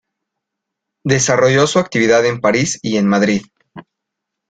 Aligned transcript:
Desarrolló 1.03 1.67
su 1.67 1.77
actividad 1.77 2.25
en 2.25 2.41
París 2.41 2.79
y 2.81 2.97
en 2.97 3.05
Madrid. 3.07 3.43